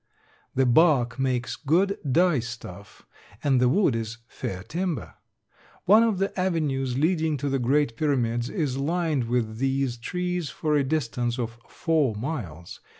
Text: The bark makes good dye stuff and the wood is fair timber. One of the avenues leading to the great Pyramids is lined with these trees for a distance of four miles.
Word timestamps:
The 0.55 0.65
bark 0.65 1.19
makes 1.19 1.55
good 1.55 1.99
dye 2.11 2.39
stuff 2.39 3.05
and 3.43 3.61
the 3.61 3.69
wood 3.69 3.95
is 3.95 4.17
fair 4.25 4.63
timber. 4.63 5.13
One 5.85 6.01
of 6.01 6.17
the 6.17 6.33
avenues 6.39 6.97
leading 6.97 7.37
to 7.37 7.49
the 7.49 7.59
great 7.59 7.95
Pyramids 7.97 8.49
is 8.49 8.77
lined 8.79 9.25
with 9.25 9.59
these 9.59 9.99
trees 9.99 10.49
for 10.49 10.75
a 10.75 10.83
distance 10.83 11.37
of 11.37 11.59
four 11.67 12.15
miles. 12.15 12.79